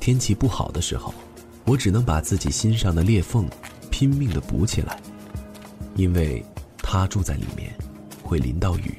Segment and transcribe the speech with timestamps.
[0.00, 1.14] 天气不好的时候，
[1.66, 3.46] 我只能把自己心上的裂缝
[3.90, 4.98] 拼命的补起来，
[5.94, 6.44] 因为
[6.78, 7.72] 他住在里面，
[8.22, 8.94] 会淋到雨。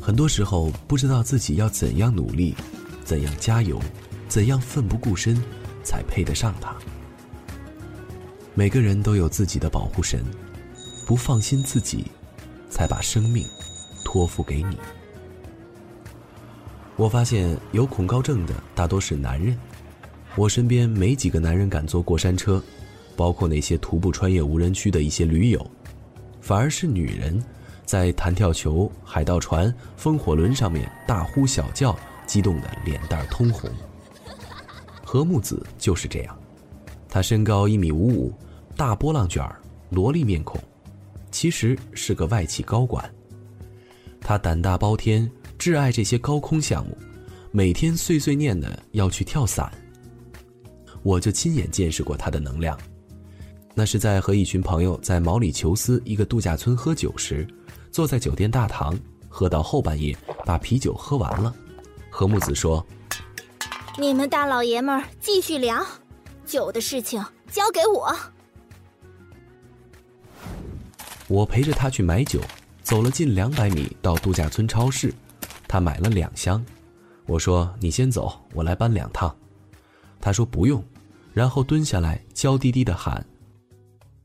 [0.00, 2.54] 很多时候不知道自己要怎样努力，
[3.04, 3.78] 怎样加油，
[4.26, 5.40] 怎样奋不顾身，
[5.84, 6.74] 才配得上他。
[8.54, 10.24] 每个人都有自己的保护神，
[11.06, 12.06] 不放心自己，
[12.70, 13.46] 才把生命
[14.04, 14.78] 托付给你。
[16.98, 19.56] 我发现有恐高症的大多是男人，
[20.34, 22.60] 我身边没几个男人敢坐过山车，
[23.16, 25.64] 包括那些徒步穿越无人区的一些驴友，
[26.40, 27.40] 反而是女人，
[27.86, 33.70] 在弹跳球、海盗船、风火轮上面大呼小叫，激动的脸蛋通红。
[35.04, 36.36] 何木子就是这样，
[37.08, 38.34] 他身高一米五五，
[38.76, 39.60] 大波浪卷儿，
[39.90, 40.60] 萝莉面孔，
[41.30, 43.08] 其实是个外企高管。
[44.20, 45.30] 他胆大包天。
[45.58, 46.96] 挚爱这些高空项目，
[47.50, 49.70] 每天碎碎念的要去跳伞。
[51.02, 52.78] 我就亲眼见识过他的能量，
[53.74, 57.46] 那是在和一群朋友在毛里求斯一个度假村喝酒时，
[57.90, 58.96] 坐在酒店大堂，
[59.28, 61.52] 喝到后半夜，把啤酒喝完了。
[62.08, 62.84] 何木子说
[63.98, 65.84] ：“你们大老爷们儿继续聊，
[66.46, 68.14] 酒的事情交给我。”
[71.26, 72.40] 我陪着他去买酒，
[72.82, 75.12] 走了近两百米到度假村超市。
[75.68, 76.64] 他买了两箱，
[77.26, 79.34] 我说：“你先走，我来搬两趟。”
[80.18, 80.82] 他说：“不用。”
[81.34, 83.24] 然后蹲下来，娇滴滴的喊：“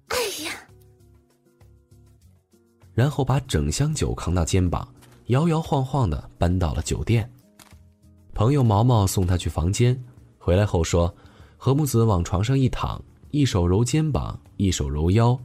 [0.07, 0.53] 哎呀！”
[2.95, 4.87] 然后把整箱酒扛到肩膀，
[5.27, 7.29] 摇摇晃晃的搬到了酒店。
[8.33, 10.01] 朋友毛毛送他去房间，
[10.39, 11.13] 回来后说
[11.57, 12.99] ：“何木子往床上一躺，
[13.29, 15.37] 一手揉肩膀，一手揉腰。”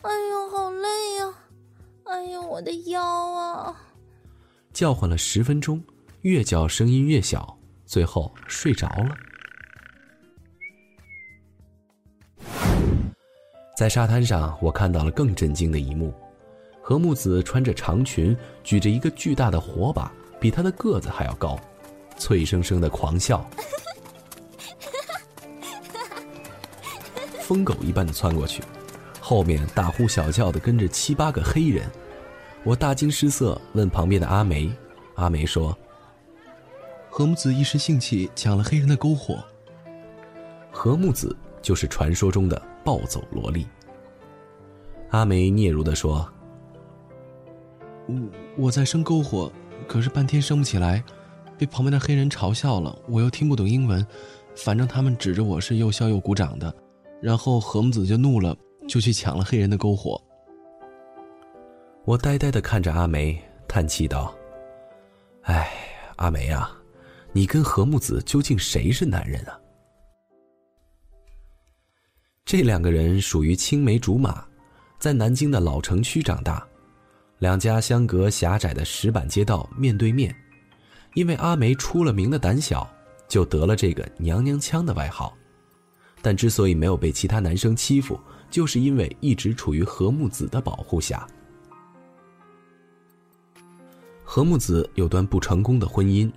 [0.00, 1.34] 哎呦，好累呀！
[2.04, 3.76] 哎呦，我的腰啊！
[4.72, 5.82] 叫唤了十分钟，
[6.22, 9.16] 越叫声音越小，最后睡着了。
[13.76, 16.14] 在沙滩上，我看到了更震惊的一幕：
[16.82, 21.58] 何木子穿着长裙，举着一个巨大的火把，比他的个子还要高，
[22.16, 23.48] 脆生生的狂笑，
[27.40, 28.62] 疯狗一般的窜过去，
[29.18, 31.90] 后面大呼小叫的跟着七八个黑人。
[32.62, 34.70] 我大惊失色，问旁边的阿梅，
[35.14, 35.76] 阿梅说
[37.08, 39.42] ：“何木子一时兴起抢了黑人的篝火。”
[40.70, 43.66] 何木子就是传说中的暴走萝莉。
[45.08, 46.30] 阿梅嗫嚅的说
[48.06, 48.14] ：“我
[48.58, 49.50] 我在生篝火，
[49.88, 51.02] 可是半天生不起来，
[51.56, 52.94] 被旁边的黑人嘲笑了。
[53.08, 54.06] 我又听不懂英文，
[54.54, 56.72] 反正他们指着我是又笑又鼓掌的。
[57.22, 58.54] 然后何木子就怒了，
[58.86, 60.22] 就去抢了黑人的篝火。”
[62.10, 64.34] 我呆呆的看着阿梅，叹气道
[65.46, 65.70] ：“哎，
[66.16, 66.76] 阿梅啊，
[67.30, 69.56] 你跟何木子究竟谁是男人啊？”
[72.44, 74.44] 这两个人属于青梅竹马，
[74.98, 76.66] 在南京的老城区长大，
[77.38, 80.34] 两家相隔狭窄的石板街道面对面。
[81.14, 82.92] 因为阿梅出了名的胆小，
[83.28, 85.32] 就得了这个“娘娘腔”的外号。
[86.20, 88.18] 但之所以没有被其他男生欺负，
[88.50, 91.24] 就是因为一直处于何木子的保护下。
[94.32, 96.30] 何木子有段不成功的婚姻，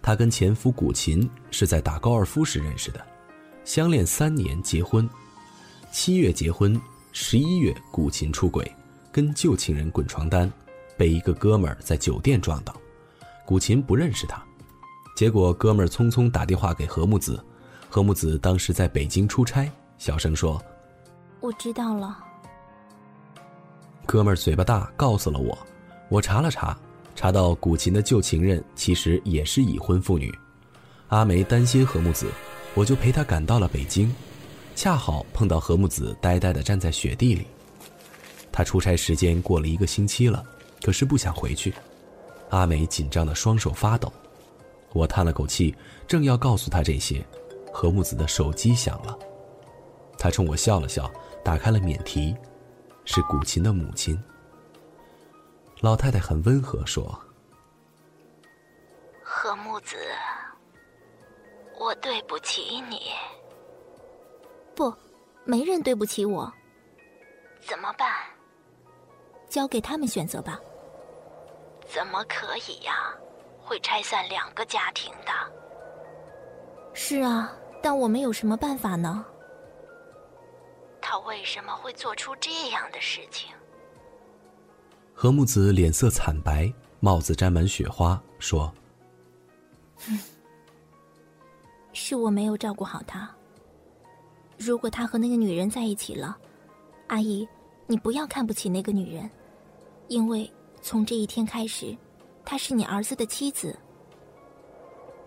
[0.00, 3.04] 她跟前夫古琴是在打高尔夫时认识的，
[3.64, 5.10] 相恋三年结婚，
[5.90, 6.80] 七月结婚，
[7.10, 8.72] 十一月古琴出轨，
[9.10, 10.48] 跟旧情人滚床单，
[10.96, 12.72] 被一个哥们儿在酒店撞到，
[13.44, 14.40] 古琴不认识他，
[15.16, 17.44] 结果哥们儿匆匆打电话给何木子，
[17.90, 19.68] 何木子当时在北京出差，
[19.98, 20.62] 小声说
[21.42, 22.16] ：“我知道了。”
[24.06, 25.58] 哥们儿嘴巴大，告诉了我，
[26.08, 26.78] 我查了查。
[27.14, 30.32] 查到古琴的旧情人其实也是已婚妇女，
[31.08, 32.26] 阿梅担心何木子，
[32.74, 34.12] 我就陪她赶到了北京，
[34.74, 37.46] 恰好碰到何木子呆呆地站在雪地里。
[38.50, 40.44] 他出差时间过了一个星期了，
[40.82, 41.74] 可是不想回去。
[42.50, 44.12] 阿梅紧张的双手发抖，
[44.92, 45.74] 我叹了口气，
[46.06, 47.24] 正要告诉他这些，
[47.72, 49.18] 何木子的手机响了，
[50.18, 51.10] 他冲我笑了笑，
[51.44, 52.34] 打开了免提，
[53.04, 54.16] 是古琴的母亲。
[55.84, 57.14] 老太太很温和说
[59.22, 59.98] ：“何木子，
[61.78, 63.12] 我对不起你。
[64.74, 64.90] 不，
[65.44, 66.50] 没人对不起我。
[67.60, 68.10] 怎么办？
[69.46, 70.58] 交给他们选择吧。
[71.86, 73.12] 怎么可以呀？
[73.62, 75.32] 会拆散两个家庭的。
[76.94, 79.22] 是啊，但我们有什么办法呢？
[81.02, 83.54] 他为什么会做出这样的事情？”
[85.14, 88.70] 何木子脸色惨白，帽子沾满雪花，说
[91.94, 93.30] ：“是我没有照顾好他。
[94.58, 96.36] 如果他和那个女人在一起了，
[97.06, 97.48] 阿姨，
[97.86, 99.30] 你不要看不起那个女人，
[100.08, 100.52] 因为
[100.82, 101.96] 从这一天开始，
[102.44, 103.78] 她是你儿子的妻子。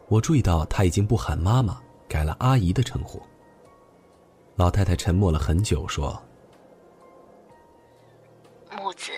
[0.09, 3.21] 我注意到他已经不喊妈妈，改了阿姨的称呼。
[4.55, 6.21] 老太太沉默了很久，说
[8.77, 9.11] ：“木子，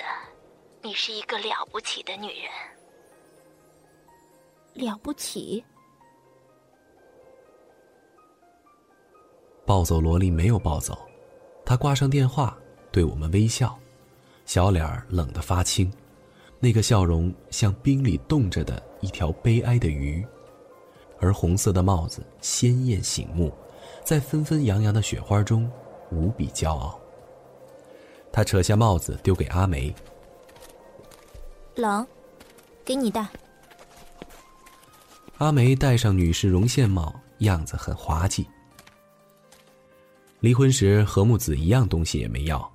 [0.81, 2.49] 你是一个了不起的女人。
[4.73, 5.63] 了不起。”
[9.65, 10.97] 暴走萝莉没有暴走，
[11.65, 12.57] 她挂上电话，
[12.91, 13.77] 对我们微笑，
[14.45, 15.91] 小脸儿冷得发青，
[16.59, 20.25] 那个笑容像冰里冻着的一条悲哀的鱼。
[21.19, 23.53] 而红色的帽子鲜艳醒目，
[24.03, 25.69] 在纷纷扬扬的雪花中，
[26.09, 26.99] 无比骄傲。
[28.31, 29.93] 他扯下帽子丢给阿梅
[31.75, 32.05] ：“冷，
[32.83, 33.27] 给你戴。”
[35.37, 38.45] 阿梅戴上女士绒线帽，样子很滑稽。
[40.41, 42.71] 离婚时，何木子一样东西也没要，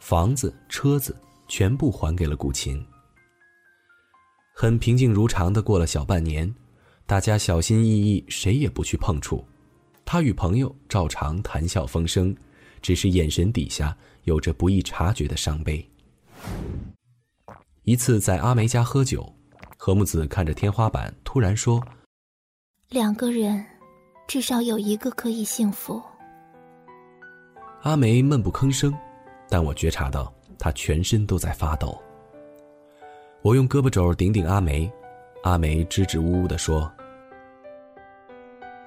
[0.00, 1.16] 房子、车子
[1.48, 2.84] 全部还给了古琴。
[4.52, 6.52] 很平静如常的过了小半年。
[7.06, 9.44] 大家小心翼翼，谁也不去碰触。
[10.06, 12.34] 他与朋友照常谈笑风生，
[12.80, 15.86] 只是眼神底下有着不易察觉的伤悲。
[17.84, 19.30] 一次在阿梅家喝酒，
[19.76, 21.82] 何木子看着天花板，突然说
[22.88, 23.62] ：“两个人，
[24.26, 26.02] 至少有一个可以幸福。”
[27.84, 28.96] 阿梅闷不吭声，
[29.50, 32.00] 但我觉察到她全身都在发抖。
[33.42, 34.90] 我用胳膊肘顶顶阿梅。
[35.42, 36.90] 阿梅支支吾吾的说：“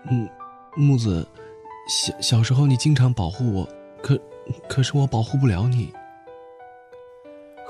[0.09, 0.27] 木
[0.75, 1.23] 木子，
[1.87, 3.69] 小小时候你经常保护我，
[4.01, 4.19] 可
[4.67, 5.93] 可是我保护不了你。”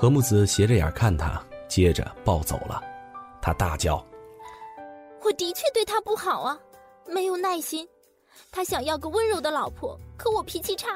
[0.00, 2.80] 何木子斜着眼看他，接着暴走了。
[3.42, 3.96] 他大叫
[5.24, 6.56] ：“我的确对他不好啊，
[7.08, 7.84] 没有耐心。
[8.52, 10.90] 他想要个温柔的老婆，可我脾气差。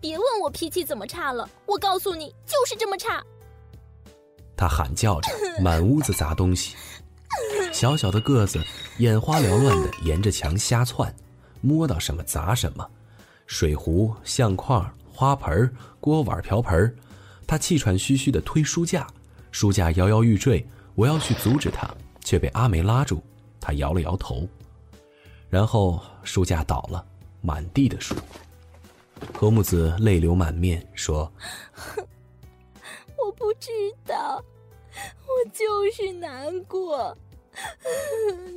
[0.00, 3.22] 别问我脾气怎么差了，我告诉你，就是这么差。”
[4.58, 5.30] 他喊叫着，
[5.62, 6.74] 满屋子砸东西。
[7.72, 8.60] 小小的个子，
[8.98, 11.14] 眼花缭乱的沿着墙瞎窜，
[11.60, 12.84] 摸到什么砸什么，
[13.46, 16.92] 水壶、相框、花盆、锅碗瓢盆，
[17.48, 19.06] 他气喘吁吁的推书架，
[19.50, 20.64] 书架摇摇欲坠。
[20.94, 21.88] 我要去阻止他，
[22.22, 23.22] 却被阿梅拉住。
[23.58, 24.46] 他摇了摇头，
[25.48, 27.02] 然后书架倒了，
[27.40, 28.14] 满地的书。
[29.32, 31.32] 何木子泪流满面说
[33.16, 33.70] ：“我不知
[34.06, 34.44] 道。”
[35.26, 37.16] 我就是难过，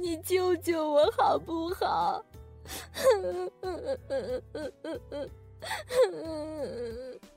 [0.01, 2.25] 你救救我好不好？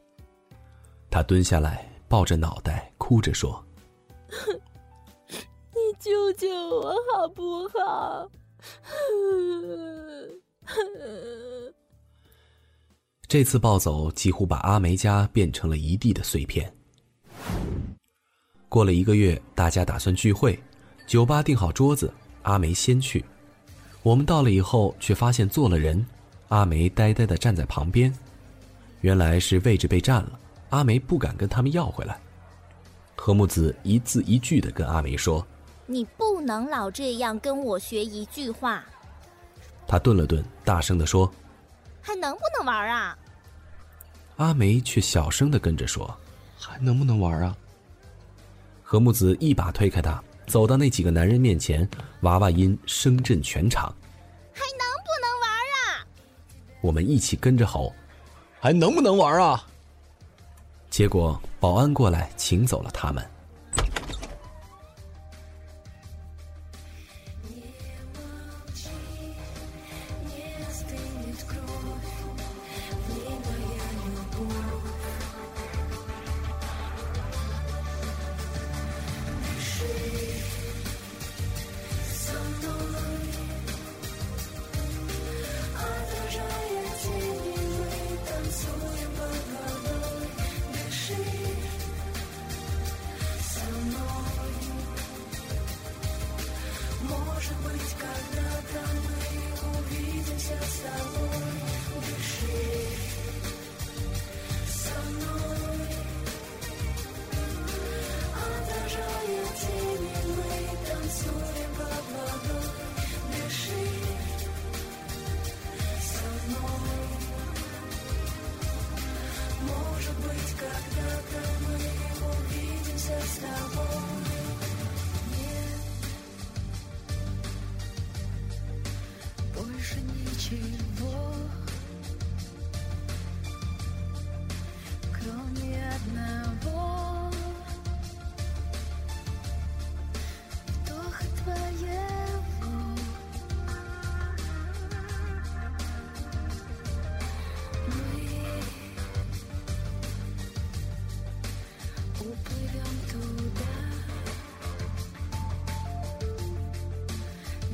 [1.15, 3.65] 他蹲下来，抱着脑袋，哭着说
[5.31, 8.29] ：“你救救我好不好？”
[13.29, 16.75] 这次暴走几乎把阿梅家变成了一地的碎片。
[18.69, 20.61] 过了一个月，大家打算聚会，
[21.07, 22.13] 酒吧订好桌子，
[22.43, 23.25] 阿梅先去。
[24.03, 26.05] 我们到了以后，却发现坐了人，
[26.49, 28.13] 阿梅呆呆的站在旁边。
[29.03, 30.41] 原来是位置被占了，
[30.75, 32.19] 阿梅不敢跟他们要回来。
[33.15, 35.47] 何木子一字一句的跟阿梅说
[35.87, 38.85] ：“你不能老这样跟我学一句话。”
[39.87, 41.33] 他顿了顿，大声的说
[42.03, 43.17] ：“还能不能玩啊？”
[44.37, 46.13] 阿梅却小声的跟着说
[46.59, 47.57] ：“还能不能玩啊？”
[48.83, 51.89] 何木子一把推开他，走到那几个男人面前，
[52.23, 53.95] 娃娃音声震全场
[54.53, 56.05] ：“还能不能玩啊？”
[56.83, 57.95] 我们一起跟着吼
[58.59, 59.65] ：“还能不能玩啊？”
[60.95, 63.34] 结果保安过来请走了他们。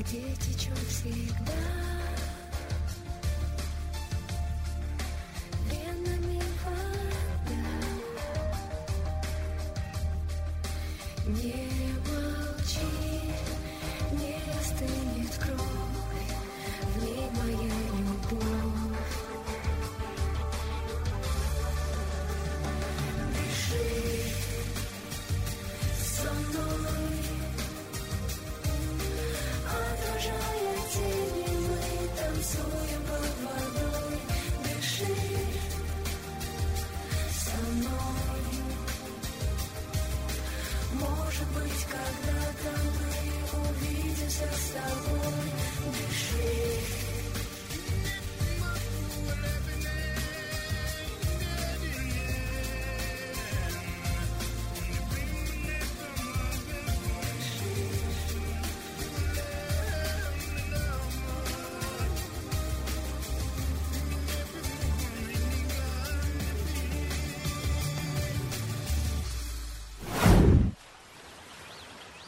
[0.00, 2.09] где течет всегда.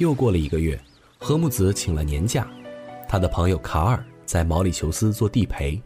[0.02, 0.76] 又过了一个月，
[1.16, 2.50] 何木子请了年假，
[3.09, 5.80] 他的朋友卡尔在毛里求斯做地陪，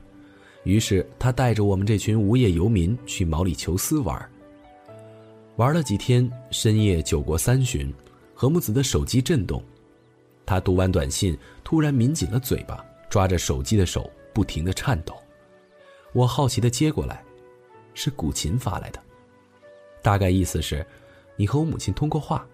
[0.65, 4.31] 于是他带着我们这群无业游民去毛里求斯玩。
[5.57, 7.93] 玩了几天，深夜酒过三巡，
[8.35, 9.63] 何木子的手机震动，
[10.47, 15.15] 他读完短信，突然抿紧了嘴巴，抓着手机的手不停的颤抖。
[16.15, 17.23] 我好奇的接过来，
[17.93, 19.03] 是古琴发来的，
[20.01, 20.87] 大概意思是，
[21.37, 22.47] 你和我母亲通过话。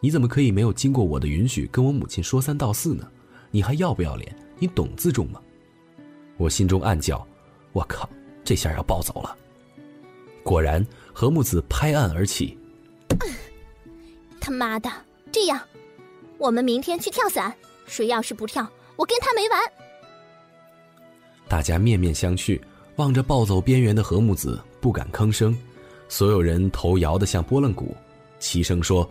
[0.00, 3.08] 你怎么可以没有经过我的允许跟我母亲说三道四呢？
[3.50, 4.36] 你还要不要脸？
[4.58, 5.40] 你懂自重吗？
[6.36, 7.26] 我心中暗叫
[7.72, 8.08] ：“我靠，
[8.44, 9.36] 这下要暴走了。”
[10.44, 12.56] 果然，何木子拍案而起
[14.38, 14.90] ：“他妈的，
[15.32, 15.58] 这样，
[16.38, 17.52] 我们明天去跳伞。
[17.86, 19.60] 谁要是不跳，我跟他没完。”
[21.48, 22.60] 大家面面相觑，
[22.96, 25.56] 望着暴走边缘的何木子，不敢吭声。
[26.08, 27.96] 所有人头摇得像拨浪鼓，
[28.38, 29.08] 齐声说。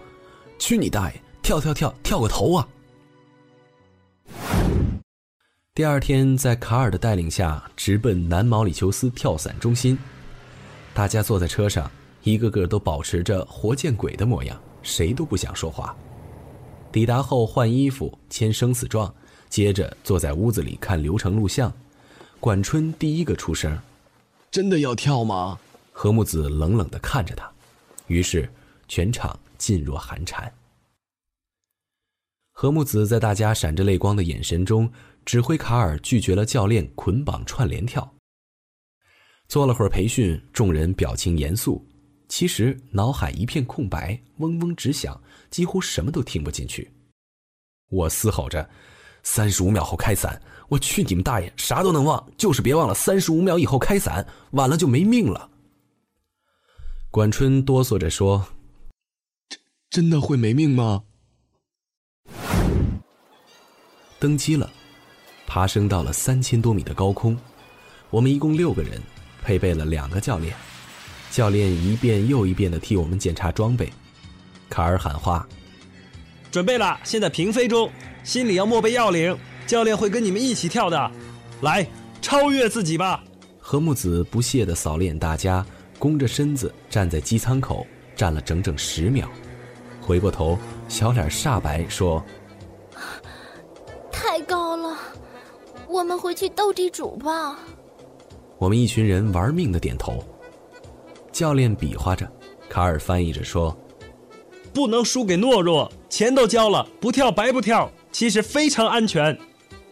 [0.58, 1.22] 去你大爷！
[1.42, 2.68] 跳跳跳，跳个头啊！
[5.76, 9.98] 第二天，在卡尔的带领下，直奔南毛里求斯跳伞中心。
[10.94, 11.92] 大家坐在车上，
[12.24, 15.96] 一个个都保持着活见鬼的模样，谁都不想说话。
[16.92, 19.14] 抵达后换衣服、签生死状，
[19.50, 21.72] 接着坐在屋子里看流程录像。
[22.40, 23.78] 管春第一个出声
[24.50, 25.60] ：“真的要跳吗？”
[25.92, 27.48] 何木子冷冷地看着他，
[28.08, 28.50] 于是
[28.88, 29.38] 全场。
[29.66, 30.54] 噤若寒蝉。
[32.52, 34.92] 何木子在大家闪着泪光的眼神中，
[35.26, 38.14] 指挥卡尔拒绝了教练捆绑串联跳。
[39.48, 41.84] 做了会儿培训，众人表情严肃，
[42.30, 45.20] 其实脑海一片空白，嗡嗡直响，
[45.50, 46.92] 几乎什么都听不进去。
[47.90, 48.70] 我嘶吼着
[49.24, 50.40] ：“三十五秒后开伞！
[50.70, 55.50] 我去你们大爷，啥都能忘，就是别忘了三十五秒以后开伞，晚了就没命了。”
[57.10, 58.46] 管春哆嗦着说。
[59.96, 61.04] 真的会没命吗？
[64.20, 64.70] 登机了，
[65.48, 67.38] 爬升到了三千多米的高空。
[68.10, 69.02] 我们一共六个人，
[69.42, 70.54] 配备了两个教练。
[71.32, 73.90] 教练一遍又一遍的替我们检查装备。
[74.70, 75.48] 卡尔喊话
[76.52, 77.90] ：“准备了，现在平飞中，
[78.22, 79.34] 心里要默背要领。
[79.66, 81.12] 教练会跟你们一起跳的，
[81.62, 81.88] 来
[82.22, 83.24] 超越自己吧。”
[83.62, 85.66] 何木子不屑的扫了眼大家，
[85.98, 89.32] 弓着身子站在机舱口，站了整整十秒。
[90.06, 90.56] 回过头，
[90.88, 92.24] 小脸煞白，说
[94.12, 94.96] ：“太高了，
[95.88, 97.58] 我们回去斗地主吧。”
[98.60, 100.24] 我们一群人玩命的点头。
[101.32, 102.32] 教练比划着，
[102.70, 103.76] 卡尔翻译着说
[104.72, 107.92] ：“不能输给懦弱，钱都交了，不跳白不跳。
[108.12, 109.36] 其实非常安全。”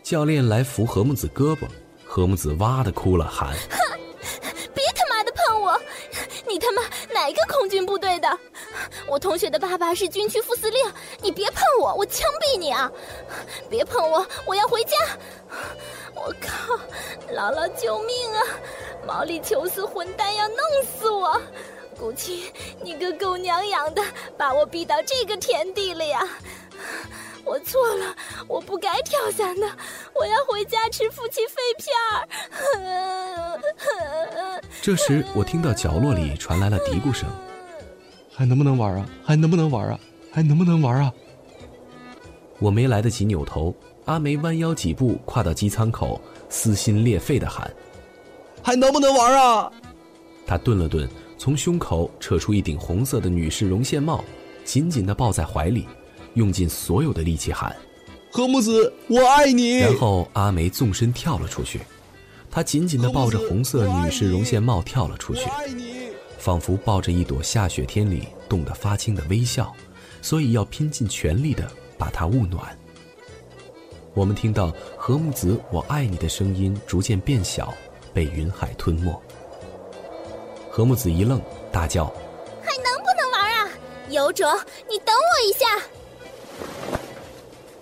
[0.03, 1.67] 教练来扶何木子胳膊，
[2.05, 3.51] 何木子哇的哭了，喊
[4.75, 5.75] ：“别他妈的碰我！
[6.48, 8.29] 你他妈哪个空军部队的？”
[9.08, 10.80] 我同学的爸爸是军区副司令，
[11.22, 12.92] 你别碰我，我枪毙你啊！
[13.70, 14.98] 别碰我，我要回家！
[16.16, 16.75] 我靠，
[17.34, 18.42] 姥姥救命啊！
[19.06, 20.58] 毛里求斯混蛋要弄
[20.98, 21.42] 死我！
[22.00, 24.02] 古琴，你个狗娘养的，
[24.38, 26.28] 把我逼到这个田地了呀！
[27.46, 28.16] 我错了，
[28.48, 29.70] 我不该跳伞的，
[30.13, 32.28] 我要回家吃夫妻肺片儿。
[34.82, 37.28] 这时，我听到角落里传来了嘀咕声。
[38.36, 39.10] 还能不能玩啊？
[39.24, 40.00] 还能不能玩啊？
[40.32, 41.13] 还能不能玩啊？
[42.60, 43.75] 我没来得及扭头，
[44.06, 47.72] 阿梅弯腰几步跨到机舱口，撕心裂肺的喊
[48.63, 49.72] ：“还能不能玩啊？”
[50.48, 54.24] 她顿了顿，从胸口扯出一顶红色的女士绒线帽，
[54.63, 55.88] 紧紧的抱在怀里，
[56.34, 57.75] 用尽所有的力气喊
[58.32, 61.82] ：“何木子，我爱你！”然后阿梅纵身跳了出去，
[62.50, 65.42] 她紧紧的抱着红色女士绒线帽跳了出去。
[66.44, 69.74] 仿佛抱着一朵下雪天里冻得发青的微笑，
[70.22, 72.78] 所以要拼尽全力的把它捂暖。
[74.14, 77.74] 我们听到何木子“我爱你”的声音逐渐变小，
[78.14, 79.18] 被云海吞没。
[80.70, 82.08] 何木子一愣，大叫
[82.62, 83.70] ：“还能不能玩啊？
[84.10, 84.46] 有种，
[84.90, 85.66] 你等我一下！”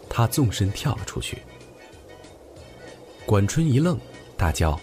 [0.07, 1.41] 他纵身跳了出去。
[3.25, 3.99] 管春一愣，
[4.37, 4.79] 大叫：“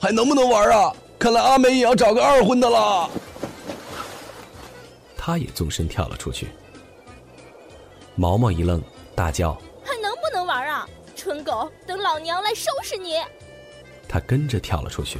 [0.00, 0.92] 还能不能玩啊？
[1.18, 3.10] 看来阿美也要找个二婚的了。”
[5.16, 6.48] 他也纵身跳了出去。
[8.14, 8.82] 毛毛一愣，
[9.14, 9.52] 大叫。
[9.84, 13.16] 还能不能玩啊蠢狗，等老娘来收拾你！
[14.08, 15.18] 他跟着跳了出去。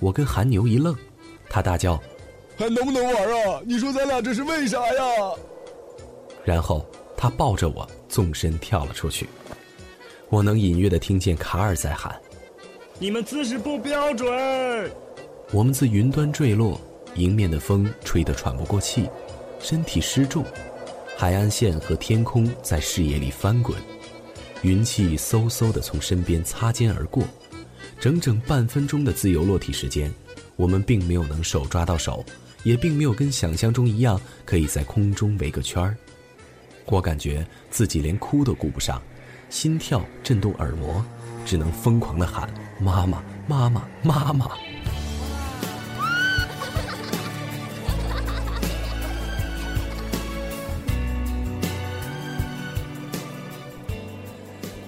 [0.00, 0.94] 我跟韩牛一愣，
[1.48, 1.98] 他大叫
[2.58, 3.60] ：“还能不能玩啊？
[3.64, 5.02] 你说咱俩这是为啥呀？”
[6.44, 6.84] 然后
[7.16, 9.28] 他抱着我纵身跳了出去。
[10.28, 12.20] 我能隐约的听见卡尔在喊
[12.98, 14.26] ：“你们姿势不标准！”
[15.52, 16.80] 我们自云端坠落，
[17.14, 19.08] 迎面的风吹得喘不过气，
[19.60, 20.44] 身体失重，
[21.16, 23.76] 海岸线和天空在视野里翻滚。
[24.62, 27.22] 云气嗖嗖地从身边擦肩而过，
[28.00, 30.12] 整整半分钟的自由落体时间，
[30.56, 32.24] 我们并没有能手抓到手，
[32.64, 35.94] 也并没有跟想象中一样可以在空中围个圈儿。
[36.86, 39.00] 我感觉自己连哭都顾不上，
[39.50, 41.04] 心跳震动耳膜，
[41.46, 42.50] 只能疯狂的喊
[42.82, 44.50] ：“妈妈，妈妈，妈妈！”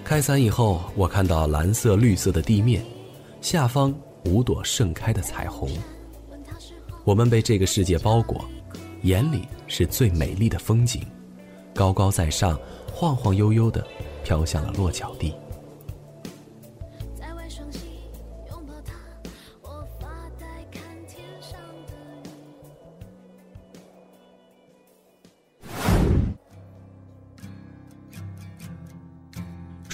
[0.04, 2.84] 开伞以后，我看到蓝色、绿色的地面，
[3.40, 3.94] 下方
[4.24, 5.70] 五朵盛开的彩虹。
[7.04, 8.44] 我们被这个世界包裹，
[9.02, 11.06] 眼里是最美丽的风景，
[11.72, 12.58] 高高在上，
[12.92, 13.86] 晃晃悠悠的
[14.24, 15.32] 飘向了落脚地。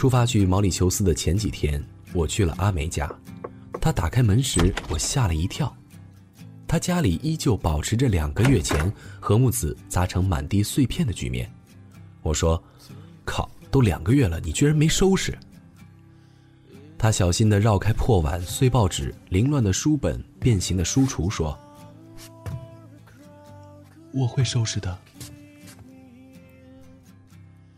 [0.05, 3.11] 出发去毛里求斯的前几天，我去了阿梅家。
[3.81, 5.75] 他打开门时，我吓了一跳。
[6.69, 11.51] 他家里依旧保持着两个月前和木子砸成满地碎片的局面。
[12.21, 12.63] 我说
[13.25, 15.35] ：“靠，都两个月了，你居然没收拾？”
[16.99, 21.59] 他小心地绕开破碗、碎报纸、凌乱的书本、变形的书橱，说
[24.13, 24.99] ：“我会收拾的。”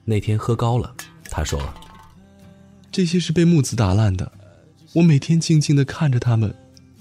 [0.04, 0.92] 那天喝高了，
[1.30, 1.62] 他说。
[2.96, 4.32] 这些是被木子打烂的，
[4.94, 6.54] 我每天静静的看着他们，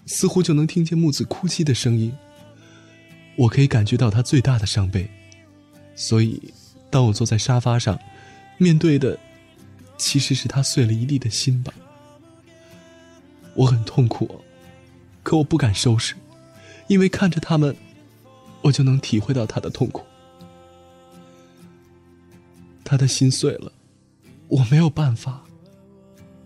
[0.05, 2.13] 似乎就能听见木子哭泣的声音。
[3.37, 5.09] 我可以感觉到他最大的伤悲，
[5.95, 6.51] 所以，
[6.89, 7.97] 当我坐在沙发上，
[8.57, 9.17] 面对的，
[9.97, 11.73] 其实是他碎了一地的心吧。
[13.53, 14.43] 我很痛苦，
[15.23, 16.13] 可我不敢收拾，
[16.87, 17.73] 因为看着他们，
[18.63, 20.03] 我就能体会到他的痛苦。
[22.83, 23.71] 他的心碎了，
[24.49, 25.44] 我没有办法。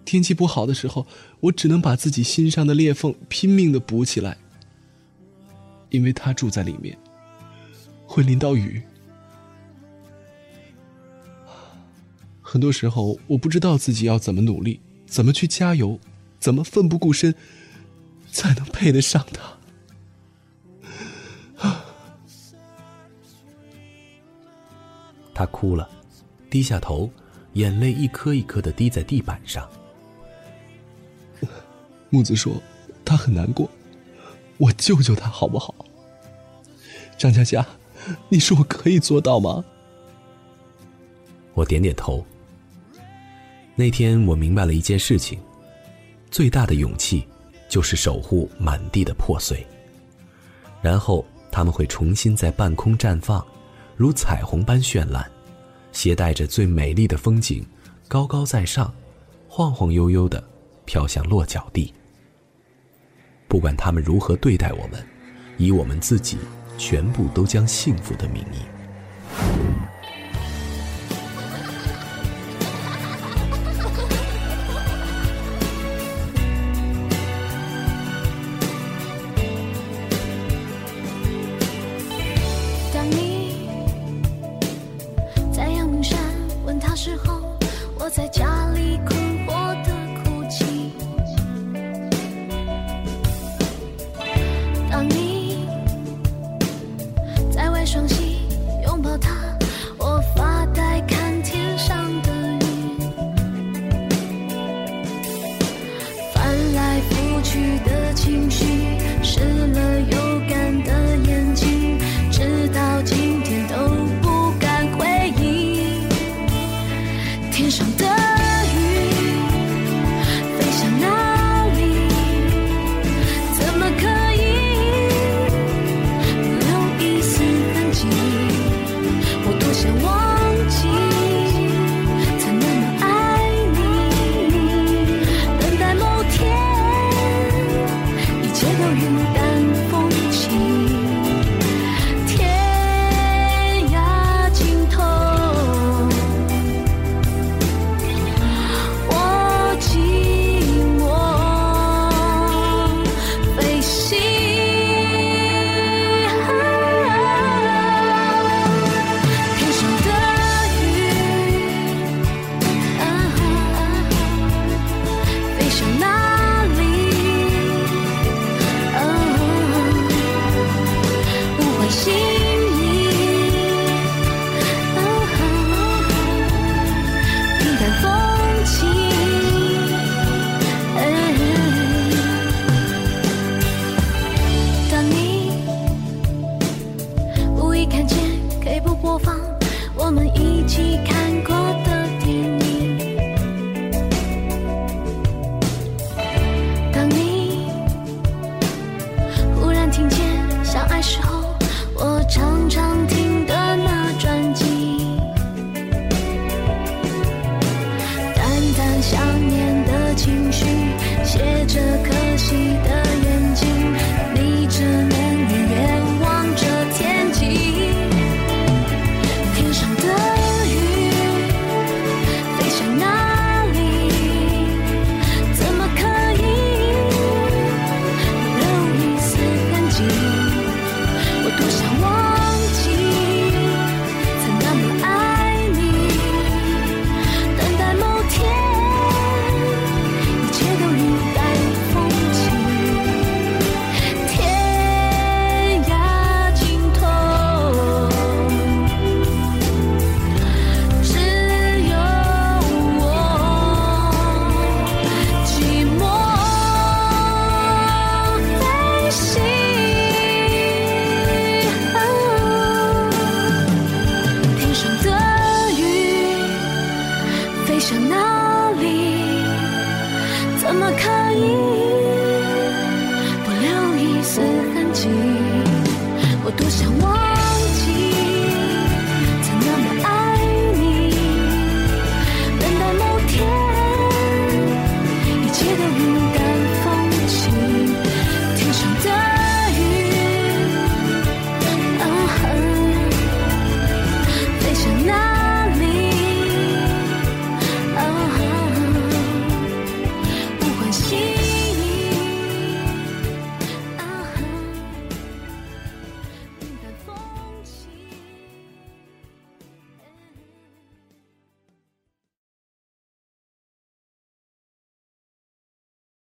[0.10, 1.06] 天气不好的时候，
[1.39, 4.36] 我只能把自己心上的裂缝拼命的补起来，
[5.91, 6.98] 因为他住在里面，
[8.08, 8.82] 会淋到雨。
[12.41, 16.00] 很多时候，我不知道自己要怎么努力，怎么去加油，
[16.39, 17.36] 怎么奋不顾身，
[18.32, 19.60] 才能配得上他。
[25.36, 25.88] 他哭了，
[26.50, 27.12] 低下头，
[27.54, 29.69] 眼泪一颗一颗的滴在地板上。
[32.10, 32.54] 木子说
[33.06, 33.69] ：“他很难过，
[34.58, 35.74] 我救救他好不好？”
[37.17, 37.65] 张佳佳，
[38.30, 39.63] 你说我可以做到吗？
[41.54, 42.26] 我点点头。
[43.76, 45.39] 那天我明白了一件事情：
[46.32, 47.26] 最大的勇气，
[47.67, 49.65] 就是守护满地的破碎。
[50.82, 53.45] 然后他们会重新在半空绽放，
[53.95, 55.30] 如彩虹般绚烂，
[55.91, 57.65] 携带着最美丽的风景，
[58.08, 58.93] 高高在上，
[59.48, 60.41] 晃晃悠悠的
[60.86, 61.93] 飘向落脚地。
[63.50, 65.04] 不管他们如何对待我们，
[65.58, 66.38] 以我们自己
[66.78, 68.62] 全部都将幸福的名义。